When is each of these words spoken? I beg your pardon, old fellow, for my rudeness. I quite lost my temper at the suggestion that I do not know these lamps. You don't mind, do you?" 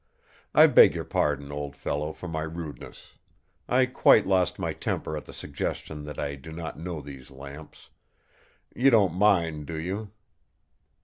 I 0.55 0.65
beg 0.65 0.95
your 0.95 1.03
pardon, 1.03 1.51
old 1.51 1.75
fellow, 1.75 2.11
for 2.11 2.27
my 2.27 2.41
rudeness. 2.41 3.19
I 3.69 3.85
quite 3.85 4.25
lost 4.25 4.57
my 4.57 4.73
temper 4.73 5.15
at 5.15 5.25
the 5.25 5.31
suggestion 5.33 6.05
that 6.05 6.17
I 6.17 6.33
do 6.33 6.51
not 6.51 6.79
know 6.79 7.01
these 7.01 7.29
lamps. 7.29 7.91
You 8.75 8.89
don't 8.89 9.13
mind, 9.13 9.67
do 9.67 9.77
you?" 9.77 10.09